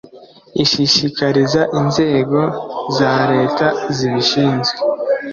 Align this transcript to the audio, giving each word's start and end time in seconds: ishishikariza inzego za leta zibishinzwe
ishishikariza 0.63 1.61
inzego 1.79 2.39
za 2.97 3.13
leta 3.31 3.67
zibishinzwe 3.95 4.77